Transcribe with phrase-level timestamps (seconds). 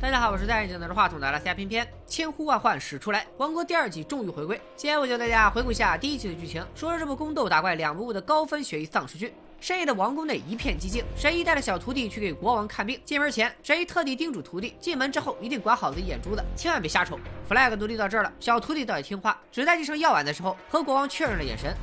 [0.00, 4.58] 大家好，我是戴眼镜拿着话筒的拉斯加偏偏，千呼万唤始出来，王国第二季终于回归。
[4.76, 9.34] 今天我教大家回顾一下第一季的剧情，说说这部宫斗打怪两不误的高分悬疑丧尸剧。
[9.60, 13.00] 深夜的王宫内一片寂静，神医带着小徒弟去给国王看病。
[13.04, 17.18] 进门前，神医特地叮嘱徒弟，进门之后一定管好自己眼珠子，千万别瞎瞅。
[17.50, 21.74] flag 都立到这儿了，小徒弟倒也听话，只在递上药碗的时候和国王确认了眼神。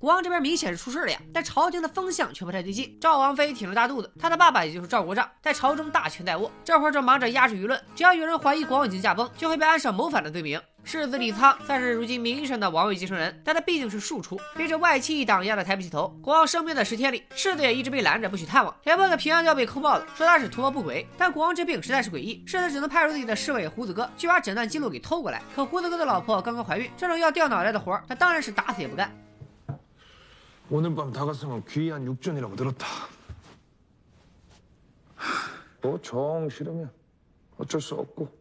[0.00, 2.96] 国王这边明显是出事了呀，但朝廷的风向却不太对劲。
[2.98, 7.78] 赵王妃挺着大肚子，她的爸爸也就是赵国丈，在朝中大权在握，这会儿正忙着压制舆论。
[7.94, 10.58] 只要有人怀疑国王已经驾崩，就会被安上谋反的罪名。
[10.84, 16.08] 世子李沧算是如今名义上的王位继承人，但他毕竟是庶出，被这外戚一党压得抬不起头。
[16.22, 21.06] 国王生病的十天里，世子也一直被拦着不许探望，连碰的平安都要被扣帽子，说他是图谋不轨。
[21.18, 25.42] 但国王这病实在是诡异，世子只能派出自己的侍卫胡子哥去把诊断记录给偷过来。
[25.54, 29.14] 可胡子哥的老婆刚刚怀孕，这种要掉脑袋的活，他当然是打死也不干。
[30.70, 32.86] 오늘 밤 다가성은 귀한 육전이라고 들었다.
[35.82, 36.90] 뭐 정 싫으면
[37.58, 38.39] 어쩔 수 없고.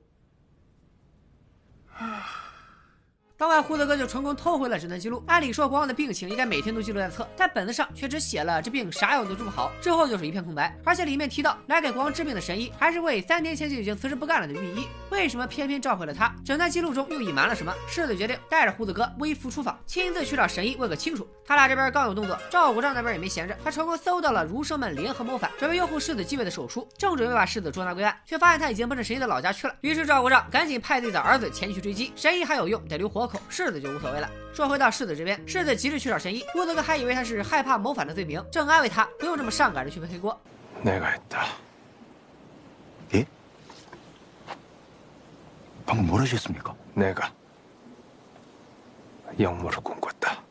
[3.49, 5.23] 另外，胡子哥就成功偷回了诊断记录。
[5.25, 10.77] 按理说，国王的病情应该每天都记录在册，但本子上却只写了这病啥药都治不好，之后就是一片空白。
[10.85, 14.87] 而且里面提到来给国王治病的神医，还是位三年前就已经辞职不干了的御医。
[15.09, 16.31] 为什么偏偏召回了他？
[16.45, 17.73] 诊断记录中又隐瞒了什么？
[17.87, 21.27] 世子决定带着胡子哥微服出访，亲自去找神医问个清楚。
[21.43, 29.73] 他俩这边刚有动作，赵国丈那边也没闲着，他成功搜到了儒生们联合谋反，准备拥护世子继位的手书，正准备把世子捉拿归案，却发现他已经奔着神医的老家去了。
[29.81, 32.13] 于是赵国丈赶紧派自己的儿子前去追击。
[32.15, 34.28] 神医还有用，得留活口，世子就无所谓了。
[34.52, 40.38] 说回到世子这边，世子急着去找神医，胡子哥还以为他是害怕谋反的罪名，正安慰他不用这么上赶着去背黑锅。
[40.82, 41.46] 내가 했다.
[43.14, 43.24] 예?
[45.86, 46.74] 방금 뭘 하셨습니까?
[46.94, 47.32] 내가
[49.38, 50.42] 영모를 꿈꿨다.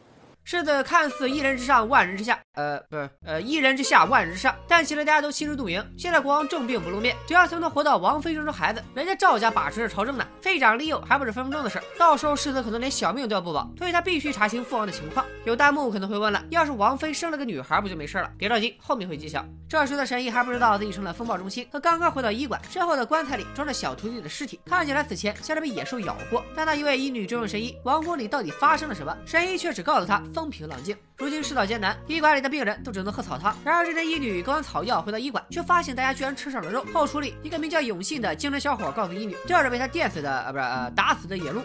[0.51, 4.57] 世子看似一人之上，万人之下，呃，不是，呃，一人之下，万人之上。
[4.67, 11.79] 但其实大家都心知肚明，现在国王重病不露面，只要他能活到王妃生出孩子，人家赵家把持着朝政呢，废长立幼还不是分分钟的事。
[11.99, 15.23] 到时候世子可能连小命都要不保，所以他必须查清父王的情况。
[15.45, 18.31] 有弹幕可能会问了，要是王妃生了个女孩，不就没事了？
[18.39, 19.45] 别着急，后面会揭晓。
[19.69, 26.43] 这时的神医还不知道自己成了风暴中心，他刚刚回到医馆，身后的棺材里装着小徒弟的尸体，看起来死前像是被野兽咬过。
[26.57, 29.15] 但那一位医女追问神医，王宫里到底发生了什么？
[29.27, 30.97] 神医却只告诉他风平浪静。
[31.17, 33.57] 如今世道艰难，医馆里的病人都只能喝草汤。
[33.65, 36.87] 然而这天医女割完草药回到医馆，却发现大家居然吃上了肉。
[36.95, 41.61] 后厨里，一个名叫永信的精神小伙告诉医女，这是被他电死的，呃，不是，呃，打死的野鹿。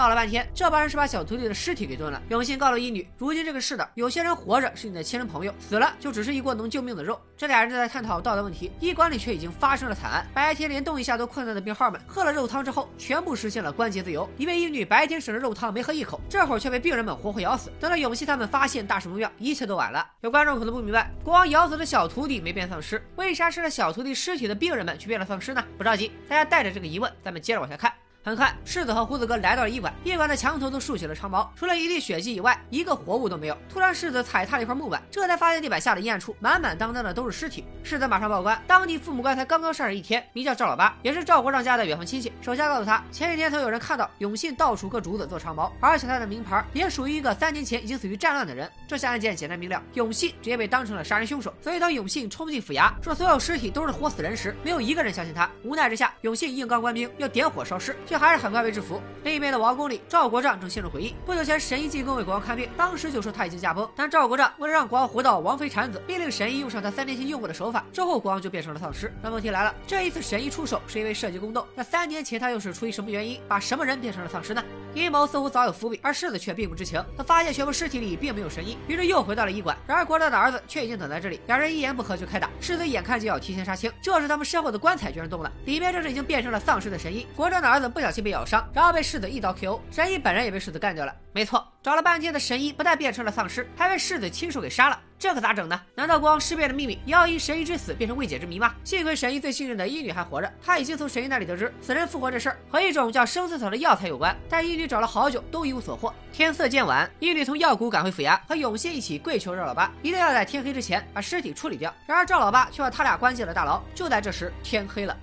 [0.00, 2.22] 闹了半天，这帮人是把小徒弟的尸体给炖了。
[2.30, 7.20] 永信告诉医女，如今这个世道，有些人活着是你的亲人朋友，死了就只是一锅能救命的肉。
[7.36, 10.26] 这俩人正在探讨道德问题，医馆里却已经发生了惨案。
[10.32, 14.26] 白天连动一下都困难的病号们，喝了肉汤之后，全部实现了关节自由。
[14.38, 17.70] 一位医女白天省着肉汤没喝一口，这会儿却被病人们活活咬死。
[17.78, 20.06] 等到永信他们发现大事不妙，一切都晚了。
[20.22, 25.62] 有观众可能不明白，国王咬死的小徒弟没变丧尸，为啥吃了小徒弟尸体的病人们却变了丧尸呢？
[25.76, 27.92] 不着急，大家带着这个疑问，咱们接着往下看。
[28.22, 33.56] 很快，世子和胡子哥来到了医馆，医馆的墙头都竖起了长矛，除了一地血迹以外，一个活物都没有。
[33.66, 37.64] 突然，世子踩踏了一块木板，这才发现地板下的阴暗处满满当当的都是尸体。
[37.82, 42.30] 世子马上报官，当地父母官才刚刚上任一天，名叫赵老八，也是赵国丈家的远房亲戚。
[42.42, 48.70] 手下告诉他，前几天曾有人看到永信到处割竹子做长矛，而且他的名牌也属于一个三年前已经死于战乱的人。
[48.86, 51.54] 这下案件简单明了，永信直接被当成了杀人凶手。
[51.62, 55.48] 所以当永信冲进府衙说所有尸体都是活死人时，没有一个人相信他。
[55.64, 59.00] 无奈之下，永信硬刚官兵要点火烧尸，却还是很快被制服。
[59.24, 61.14] 另一边的王宫里，赵国丈正陷入回忆。
[61.24, 63.88] 不久前，神医进宫为国王看病，当时就说他已经驾崩。
[63.96, 69.10] 但赵国丈为了让国王活到王妃产子，命令神医用上他三年前用过的手法，之后国王就变成了丧尸。
[69.22, 74.62] 那问题来了，这一次神医出手是因为涉及宫斗，那三年前他又是出于什么原因把什么人变成了丧尸呢？
[74.94, 77.04] 阴谋似乎早有伏笔，而世子却并不知情。
[77.16, 79.76] 他发现全部尸体里并没有神医，于是又回到了医馆。
[79.86, 82.50] 然而国丈的儿子却已经等在这里，两人一言不合就开打。
[82.60, 87.26] 世子眼看就要提前杀青，这时他们身后的棺材居然动了，里面正是已经变成了丧尸的神医。
[87.36, 91.14] 国丈的儿子不小心被咬伤，然后被世子一刀 KO，神医本人也被世子干掉了。
[91.32, 94.98] 没错，找了半天的神医不但变成了丧尸，还被世子亲手给杀了。
[95.20, 95.78] 这可咋整呢？
[95.94, 98.74] 难道光尸变的秘密也要因神医之死变成未解之谜吗？
[98.82, 106.10] 幸亏神医最信任的医女还活着，她已经从神医那里得知死人复活这事儿和一种叫生死草的药材有关，但医女找了好久都一无所获。
[106.32, 111.94] 天色渐晚，医女从药谷赶回府衙，和永信一起跪求赵老八一定要在天黑之前把尸体处理掉。
[112.06, 113.78] 然而赵老八却把他俩关进了大牢。
[113.94, 115.14] 就在这时，天黑了。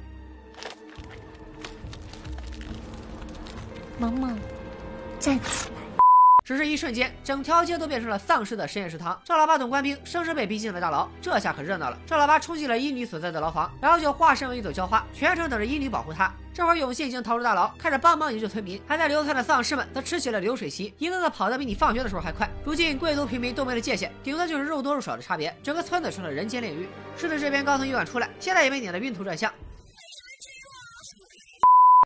[3.98, 4.38] 萌萌，
[5.20, 5.87] 站起来！
[6.48, 9.22] 只是一瞬间，整条街都变成了丧尸的实验食堂。
[9.26, 12.00] 赵老八等官兵生生被逼进了大牢，这下可热闹了。
[12.06, 16.32] 赵老八冲进了医女所在的牢房，然后就化身为一朵娇花，全程等着医女保护他。
[16.54, 22.50] 这会儿永信已经逃出大牢，开始帮忙营救村民，还在流窜的丧尸们则吃起了流水席，一个个跑得比你放学的时候还快。
[22.64, 26.88] 如今贵族平民都没了界限，顶多就是肉多肉少的差别，整个村子成了人间炼狱。
[27.18, 29.52] 狮子这边刚从医院出来，现在也被撵得晕头转向。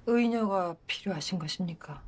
[0.07, 2.03] 의녀가 필요하신 것입니까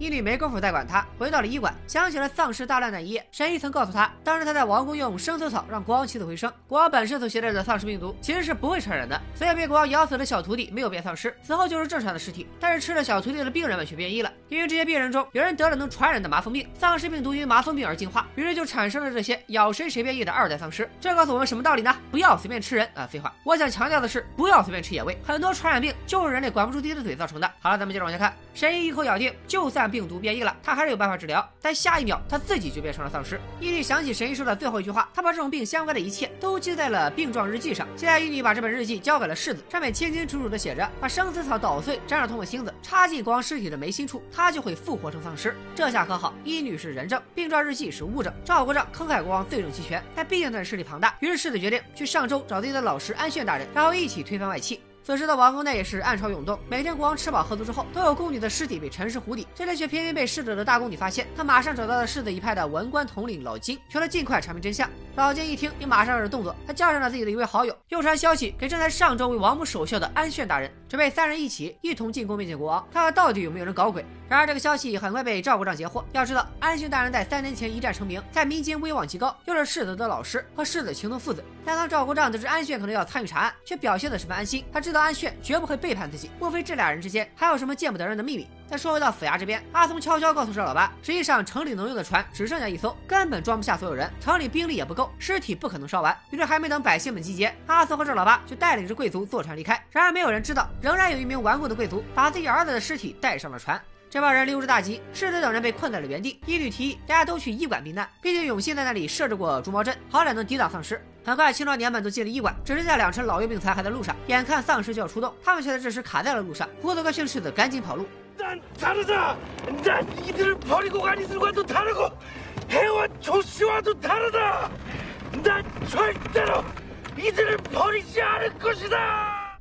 [0.00, 3.22] 医女没工夫再管他，回到了医馆，想起了丧尸大乱那一夜。
[3.30, 6.50] 神医曾告诉他，当时他在王宫用生死草让国王起死回生。
[6.66, 12.48] 国王本身所携带的丧尸病毒其实是不会传染的，所以被国王咬死的小徒弟没有变丧尸，死后就是正常的尸体。
[12.58, 20.88] 但是吃了小徒弟的病人们却变异了，因为这些病人中有人得了能传染的麻风病，丧尸病毒因麻风病而进化，于是就产生了这些咬谁谁变异的二代丧尸。
[20.98, 21.94] 这告诉我们什么道理呢？
[22.10, 23.06] 不要随便吃人啊！
[23.06, 27.52] 废话，我想强调的是，不要随便吃野味，很多传染病就是人类管不住自己的嘴造成的。
[27.60, 29.89] 好了，咱们接着往下看，神医一口咬定，就算。
[29.90, 31.46] 病毒变异了，他还是有办法治疗。
[31.60, 33.40] 但下一秒，他自己就变成了丧尸。
[33.60, 37.86] 伊利想起神医说的最后一句话，他把这种病相关的一切都记在了病状日记上。
[37.96, 45.56] 现在伊利把这本日记交给了世子，上面清清楚楚的写着：把生死草捣碎，沾上通过芯子，插进国王尸体的眉心处，他就会复活成丧尸。
[45.74, 50.02] 这下可好，伊女是人证，病状日记是物证，赵国丈坑害国王罪证齐全。
[50.14, 54.80] 但毕竟他的势力庞大，于是世子决定去上周找自己的老师安炫大人，然后一起推翻外戚。
[55.10, 59.44] 此时的王宫内也是暗潮涌动，每天国王吃饱喝足之后，都有宫女的尸体被沉尸湖底。
[59.56, 64.88] 这里却偏偏被逝者的大宫女发现，她马上找到了世子一派的文官统领老金，求他尽快查明真相。
[65.16, 74.04] 老金一听，也马上有了动作，他叫上了自己的一位好友，又传消息给正在上周为王母守孝的安炫大人，准备三人一起一同进宫面见国王，看看到底有没有人搞鬼。
[74.28, 76.04] 然而这个消息很快被赵国丈截获。
[76.10, 81.44] 要知道，安炫大人在三年前一战成名，在民间威望极高，又是世子的老师，和世子情同父子。
[81.64, 84.64] 但当赵国丈得知安炫可能要参与查案，却表现得十分安心。
[84.72, 88.48] 他知道安炫绝不会背叛自己，莫非这俩人之间还有什么见不得人的秘密？
[88.70, 96.16] 再说回到府衙这边，阿松悄悄告诉赵老八，实际上城里能用的船只剩下一艘，根本装不下所有人，城里兵力也不够，尸体不可能烧完。
[96.30, 99.84] 于是还没等百姓们集结，阿松和赵老八就带领着贵族坐船离开。
[99.90, 103.80] 然而没有人知道，仍然有一名顽固的贵族把自己儿子的尸体带上了船。
[104.08, 106.40] 这帮人溜之大吉，世子等人被困在了原地。
[106.46, 111.04] 一律提议大家都去医馆避难，毕竟永信在那里设置过竹矛阵，好歹能抵挡丧尸。
[111.24, 114.14] 很快，青壮年们都进了医馆，只剩下两车老幼病残还在路上。
[114.28, 116.68] 眼看丧尸就要出动，他们却在这时卡在了路上。
[116.80, 118.06] 胡子哥训世子赶紧跑路。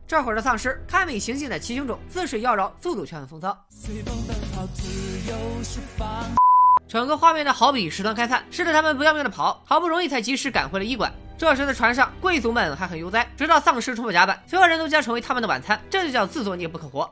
[0.07, 3.55] 这会儿的丧尸堪比行进的骑行种，姿势妖娆，速度却很风骚。
[6.87, 11.13] 整个画面呢，好比食堂开饭，吃的他们不要命的跑，好不容易才及时赶回了医馆。
[11.37, 15.79] 这时的船上，贵族们还很悠哉，直到丧尸冲破甲板，所有人都将成为他们的晚餐。
[15.89, 17.07] 这就叫自作孽不可活。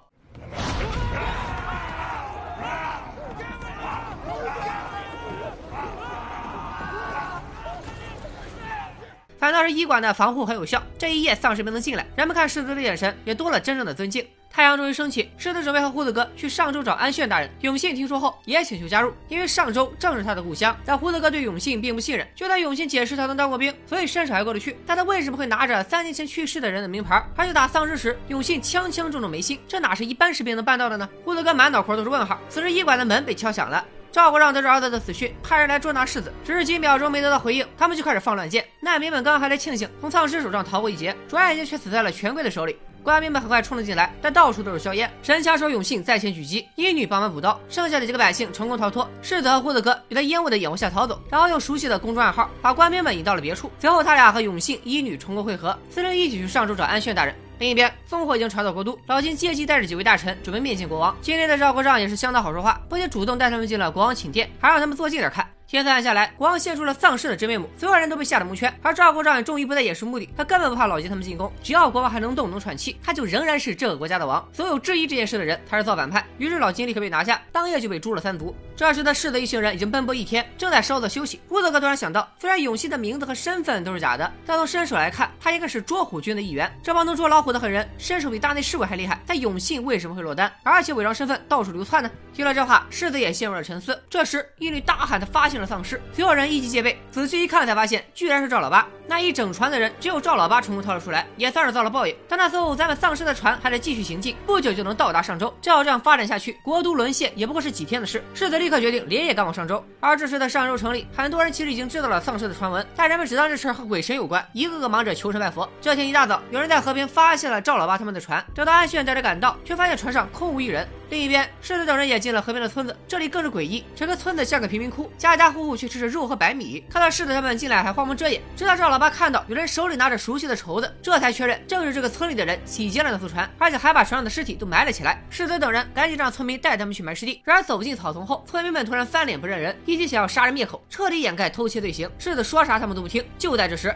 [9.48, 14.28] 反倒是医馆的防护很有效，这一夜丧尸没能进来，人们看世子的眼神也多了真正的尊敬。
[14.50, 17.50] 太阳终于升起，世子准备和胡子哥去上周找安炫大人。
[17.62, 20.76] 永信听说后也请求加入，因为上周正是他的故乡。
[20.84, 24.76] 但胡子哥对永信并不信任，就在永信解释他能当过兵，所以伸手还过得去。
[24.86, 29.58] 但他为什么会拿着三年前去世的人的名牌，而且打丧尸时永信枪枪中中眉心？
[29.66, 31.08] 这哪是一般士兵能办到的呢？
[31.24, 32.38] 胡子哥满脑壳都是问号。
[32.50, 33.86] 此时医馆的门被敲响了。
[34.18, 38.66] 赵国让得知儿子的死讯，派人来捉拿世子，只是几秒钟没得到回应，他们就开始放乱箭。
[38.80, 42.76] 难民们刚还在庆幸从丧尸手上逃过一劫，转眼间却死在了权贵的手里。
[43.04, 45.08] 官兵们很快冲了进来，但到处都是硝烟。
[45.22, 49.08] 神枪手永信在前狙击，医女帮忙补刀，剩下的几个百姓成功逃脱。
[49.22, 53.72] 世子和胡子哥也在烟雾的掩护下逃走，然后用熟悉的公众暗号把官兵们引到了别处。
[53.78, 57.36] 随后他俩和永信、医女重归会合，四人一起去上州找安炫大人。
[57.60, 61.16] 另一边，烽火已经传到国都，老金借机带着几位大臣准备面见国王。
[61.22, 65.48] 今天的赵国丈也是相当好说话，不仅主动带他们进了国王寝殿，还让他们坐近点看。
[65.68, 68.74] 天色暗下来，国王现出了丧尸的真面目，所有人都被吓得蒙圈。
[68.82, 74.48] 而赵国丈也终于不再掩饰目的，他根本不怕老金他们进攻，只要国王还能动能喘气，他就仍然是这个国家的王。
[74.54, 76.24] 所有质疑这件事的人，他是造反派。
[76.38, 78.56] 于是老金立刻被拿下，当夜就被诛了三族。
[78.78, 81.42] 这时的世的一行人已经奔波一天，正在稍作休息。
[81.50, 86.72] 胡子哥突然想到，虽然永信的名字和身份都是假的，但从身手来看，他应该是捉虎军的一员。
[86.84, 92.12] 这帮能捉老虎的狠人，身手比大内侍卫还厉害，但永信为什么会落单，而且伪装身份到处流窜呢？
[92.36, 94.00] 听了这话，世子也陷入了沉思。
[94.12, 98.88] 这时，一女大喊：“的发现了丧尸！”所有人一级戒备，仔细一看才发现，居然是赵老八。
[99.08, 102.16] 那一整船的人，只有赵老八成功逃了出来，也算是遭了报应。
[102.30, 105.52] 但那艘咱们丧尸的船还在继续行进，不久就能到达上周。
[105.60, 108.24] 照这样发展下去，国都沦陷也不过是几天的事。
[108.36, 109.82] 世子立立刻决定连夜赶往上周。
[110.02, 115.70] 而这时的上周城里，很多人其实已经知道了丧尸的传闻，但人们只当这事和鬼神有关，一个个忙着求神拜佛。
[115.80, 120.86] 这天一大早，有人在河边发现了赵老八他们的船，等到安炫带着赶到，却发现船上空无一人。
[121.10, 126.84] 另一边，世子等人也进了河边的村子，这里更是诡异，整个村子像个贫民窟，家家户户却吃着肉和白米。
[126.92, 135.24] 看到世子他们进来，还慌忙遮掩，直到赵老八看到有人手里拿着熟悉的绸子，这才确认正是这个村里的人洗劫了那艘船，而且还把船上的尸体都埋了起来。
[135.30, 137.42] 世子等人赶紧让村民带他们去埋尸地。
[137.46, 142.10] 然而走进草丛后，村村民们突然翻脸不认人，一起想要杀人灭口，彻底掩盖偷窃罪行。
[142.18, 143.24] 世子说啥他们都不听。
[143.38, 143.96] 就在这时。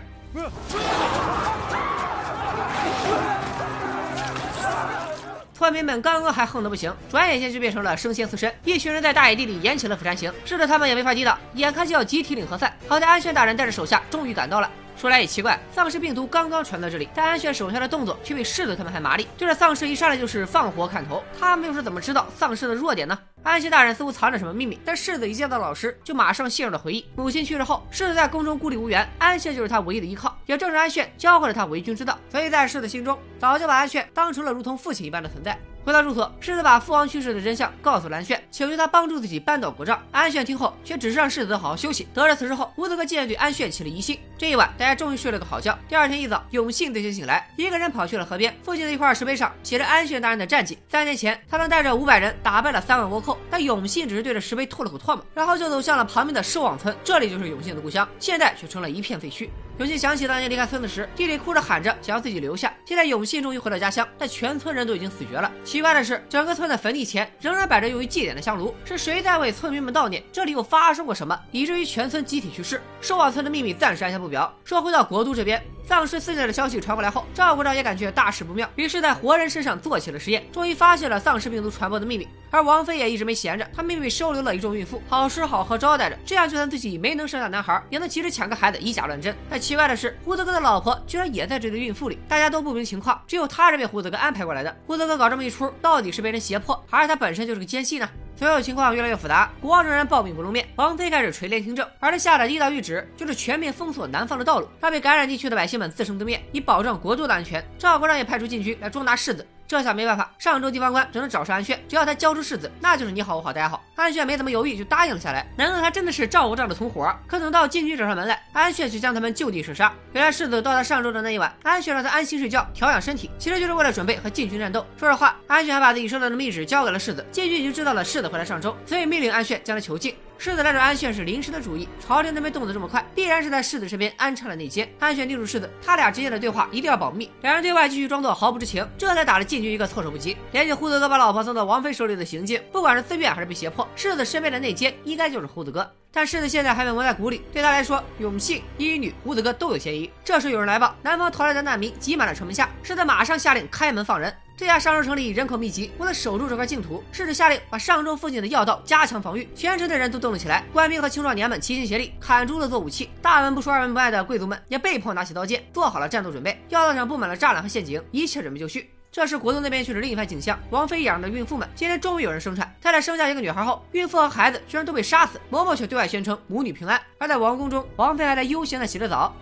[5.51, 8.53] 村民们刚刚还横得不行，转眼间就变成了生鲜刺身。
[8.63, 12.71] 一群人在大野地里演起了釜山行，是的，他们也没法抵挡，眼看就要集体领盒饭。
[12.87, 14.69] 好在安炫大人带着手下终于赶到了。
[14.95, 21.23] 说来也奇怪，丧尸病毒刚刚传到这里，但安炫手下的动作却比世子他们还麻利，对着丧尸一上来就是放火砍头。
[21.39, 23.17] 他们又是怎么知道丧尸的弱点呢？
[23.43, 27.03] 安炫大人似乎藏着什么秘密，但世子一见到老师就马上陷入了回忆。
[27.15, 30.37] 母亲去世后，世子在宫中孤立无援，安炫就是他唯一的依靠。
[30.45, 35.57] 也正是安炫教会了他为君之道，所以在世子心中早就把安炫当成了如同父亲一般的存在。
[35.83, 39.99] 回到住所，世子把父王去世的真相告诉蓝炫，请求他帮助自己扳倒国丈。
[40.11, 42.07] 安炫听后，却只是让世子好好休息。
[42.13, 44.17] 得知此事后，胡子哥竟然对安炫起了疑心。
[44.37, 45.77] 这一晚，大家终于睡了个好觉。
[45.87, 48.55] 第二天一早，永信自己醒来，一个人跑去了河边。
[48.63, 50.77] 附近的一块石碑上写着安炫大人的战绩。
[50.87, 56.95] 三年前，他曾带着五百人打败了三万倭寇，但永信只是对着石碑吐了口唾沫，然后就走向了旁边的狮王村。
[57.03, 59.49] 这里就是永信的故乡，现在却成了一片废墟。
[59.81, 62.71] 永信想起当年离开村子时，弟弟哭着喊着想要自己留下。
[62.85, 65.51] 现在永信终于回到家乡，但全村人都已经死绝了。
[65.63, 70.23] 奇怪的是，整个村的坟地前仍然摆着用于祭奠的香炉，是谁在为村民们悼念？
[70.31, 72.79] 这里又发生过什么，以至于全村集体去世？
[73.01, 74.55] 收网村的秘密暂时按下不表。
[74.63, 75.59] 说回到国都这边，
[75.91, 82.25] 丧尸肆虐的消息传过来后，赵国长也感觉大事不妙，于是，在活人身上做起了实验，终于发现了丧尸病毒传播的秘密。
[82.49, 89.35] 而王妃也一直没闲着，她秘密收留了一众孕妇，好吃好喝招待着，这样就算自己没能生下男孩，也能及时抢个孩子，以假乱真。
[89.49, 94.73] 但奇怪的是，胡子哥的老婆居然也在这对孕妇里，大家都不明情况，只有他是被胡子哥安排过来的。
[94.87, 98.09] 胡子哥搞这么一出，到底是被人胁迫，还是他本身就是个奸细呢？
[98.41, 107.63] 所有情况越来越复杂，国王仍然抱病不露面，王妃开始垂帘听政，而他下的第一道谕旨就是全面封锁南方的道路，让被感染地区的百姓们自生自灭，以保证国度的安全。
[107.77, 109.45] 赵国让也派出禁军来捉拿世子。
[109.71, 113.81] 这下没办法，上周地方官只能找上安炫，只要他交出世子，那就是你好我好大家好。
[113.95, 115.47] 安炫没怎么犹豫就答应了下来。
[115.55, 117.09] 难道他真的是赵国丈的同伙？
[117.25, 119.89] 可等到禁军找上门来，安炫却将他们就地射杀。
[120.11, 124.85] 原来世子到达上周的那一晚，安炫让他安心睡觉调养身体，其实就是为了准备和禁军战斗。
[124.99, 130.13] 说实话，安炫还把自己收到的密旨交给了世子，禁军已经知道了世子回来上周，所以命令安炫将他囚禁。
[130.43, 134.91] 世子来找安炫是临时的主意，朝廷那边动得这么快，必然是在世子身边安插了内奸。
[134.97, 137.29] 安炫叮嘱世子，他俩之间的对话一定要保密。
[137.43, 140.35] 两人对外继续装作毫不知情，这才打了禁军一个措手不及。
[140.51, 145.87] 联系胡子哥把老婆送到王妃手里的行径，不管是自愿还是被胁迫，世子身边的内奸应该就是胡子哥。
[146.11, 150.09] 但世子现在还被蒙在鼓里，对他来说，永信、一女、胡子哥都有嫌疑。
[150.25, 154.33] 这时有人来报，南方逃来的难民挤满了城门下，世子马上下令开门放人。
[154.61, 159.49] 这下上周城里人口密集，为了守住这块净土，甚至下令把上周附近的要道加强防御。
[159.55, 163.09] 全城的人都动了起来，官兵和青壮年们齐心协力砍竹子做武器。
[163.23, 166.63] 大门不出二门不迈的贵族们也被迫拿起刀剑，做好了战斗准备。
[166.69, 168.87] 要道上布满了栅栏和陷阱，一切准备就绪。
[169.11, 172.71] 这时国都那边却是另一番景象，王妃养着的孕妇们今天终于有人生产。
[172.79, 175.41] 太太生下一个女孩后，孕妇和孩子居然都被杀死。
[175.49, 177.01] 嬷嬷却对外宣称母女平安。
[177.17, 179.35] 而在王宫中，王妃还在悠闲的洗着澡。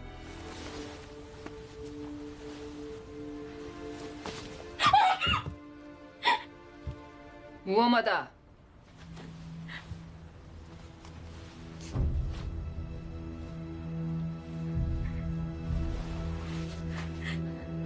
[7.69, 8.31] 무엄하다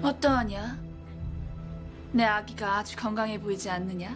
[0.00, 0.78] 어떠하냐?
[2.12, 4.14] 내 아기가 아주 건강해 보이지 않느냐?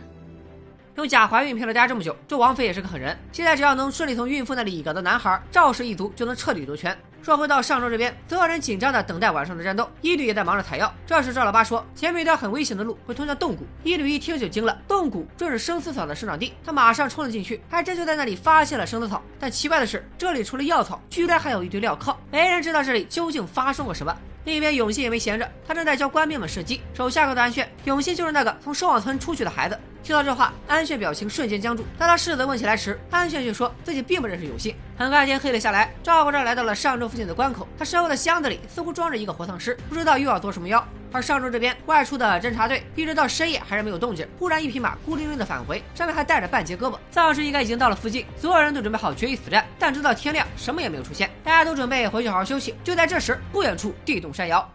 [0.96, 3.16] 用假怀孕骗了大家这么久，这王妃也是个狠人。
[3.32, 6.96] 现在只要能顺利从孕妇那里搞到男孩，赵氏一族就能彻底夺权。
[7.27, 10.89] 说回到上周这边，所有人紧张的等待晚上的战斗，一吕也在忙着采药。
[11.05, 13.67] 这时赵老八说，前面一条很危险的路会通向洞谷。
[13.83, 19.21] 一吕一听就惊了，洞谷正是生死草的生长地，他马上冲了进去，还真就在那里发现了生死草。
[19.37, 24.17] 但奇怪的是，这里除了药草，居然还有一堆镣铐，没人知道这里究竟发生过什么。
[24.45, 26.79] 另一边，永信也没闲着，他正在教官兵们射击。
[26.93, 29.77] 手下告诉安炫，永信就是那个从守望村出去的孩子。
[30.07, 31.85] 听到这话，安炫表情瞬间僵住。
[31.97, 34.73] 当他试着问起来时，安炫却说自己并不认识永信。
[34.97, 40.81] 很快天黑了下来，赵国昭来到了上周附近的关口，他身后的箱子里似乎装着一个活丧尸，不知道又要做什么妖。
[41.11, 44.25] 而上周这边外出的侦察队一直到深夜还是没有动静。
[44.39, 48.25] 忽然一匹马孤零零的返回，上面还带着半截胳膊，丧尸应该已经到了附近。
[48.37, 51.29] 所有人都准备好决一死战，但直到天亮，什么也没有出现。
[51.43, 52.73] 大家都准备回去好好休息。
[52.81, 54.71] 就在这时，不远处地动山摇。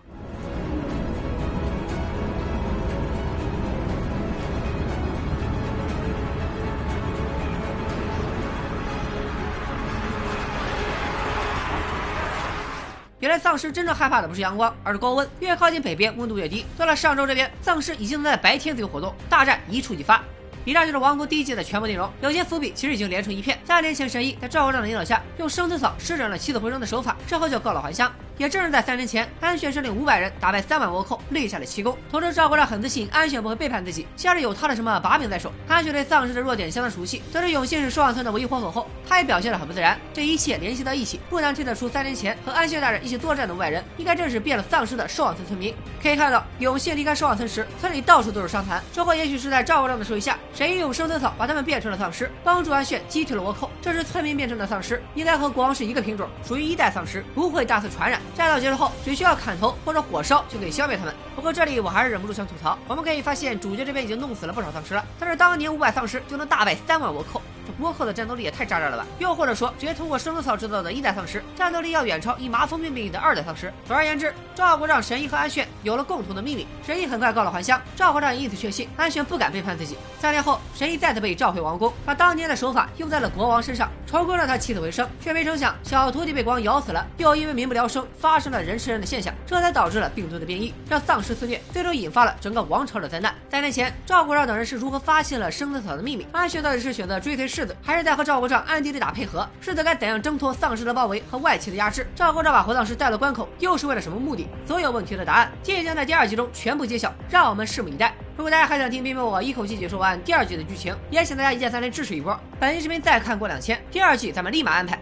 [13.42, 15.28] 丧尸真正害怕的不是阳光，而是高温。
[15.40, 16.64] 越靠近北边，温度越低。
[16.78, 20.22] 到了上周这边，丧尸已经能在白天自由活动，大战一触即发。
[20.64, 22.08] 以上就是《王国》第一季的全部内容。
[22.20, 23.58] 有些伏笔其实已经连成一片。
[23.64, 28.12] 三年前，神医在赵国璋的引导下，用生死草施展了起死回生的手法，之后就告老还乡。
[28.42, 31.96] 也正是在三年前，安炫率领五百人打败三万倭寇，立下了奇功。
[32.10, 35.52] 同时，赵国亮很自信安炫不会背叛自己，像是有他的什么把柄在手。
[35.68, 39.96] 安炫对丧尸的弱点相当熟悉，得知永信是寿望村的唯一活口后，他也表现得很不自然。
[40.12, 45.72] 这一切联系到一起，不难推得出三年前和安炫大人一起作战的五百人，应该正是变了丧尸的寿望村村民。
[46.02, 48.82] 可以看到，永信离开寿望村时，村里到处都是伤残。
[48.92, 53.70] 之后，也许是在赵国亮的授意下，谁用生死草把他们变成了丧尸，帮助安炫击退了倭寇。
[53.82, 58.20] 这时，村民变成的丧尸应该和国王是一个品种，属于一代丧尸，不会大肆传染。
[58.36, 58.92] 战斗结束后。
[59.04, 61.12] 只需要砍头或者火烧就可以消灭他们。
[61.34, 67.42] 不过这里我还是忍不住想吐槽，我们可以发现主角这边已经弄死了不少丧尸了，但是当年五百丧尸就能大败三万倭寇。
[67.82, 69.04] 这倭寇的战斗力也太渣渣了吧？
[69.18, 73.72] 又或者说，直接通过生死草制造的一代丧尸，战斗力要远超以麻风病命名的二代丧尸。
[73.84, 79.96] 总而言之，赵国让神医和安炫有了共同的秘密，神医很快告了还乡，赵国让也因此确信安炫不敢背叛自己。
[80.20, 93.34] 三年后，神医再次被召回王宫，把当年的手法用在了国王身上，成功让他起死回生，却没成想小徒弟被国王咬死了，又因为民不聊生，发生了人吃人的现象，这才导致了病毒的变异，让丧尸肆虐，最终引发了整个王朝的灾难。
[93.50, 96.24] 三年前，赵国让等人是如何发现了生死草的秘密？
[96.30, 98.42] 安炫到底是选择追随世子，还是在和赵？
[98.42, 102.04] 国丈暗地里打配合，世子该怎样挣脱丧尸的包围和外戚的压制？
[102.12, 104.48] 赵国丈把活丧尸带到关口，又是为了什么目的？
[104.66, 108.12] 所有问题的答案即将在第二集中全部揭晓，让我们拭目以待。
[108.36, 112.36] 如果大家还想听冰冰我一口气解说完第二季的剧情，也请大家一键三连支持一波。
[112.58, 114.98] 本期视频再看过两千，第二季咱们立马安排。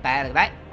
[0.00, 0.63] 拜了个拜。